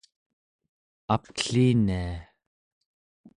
[1.13, 2.15] aptellinia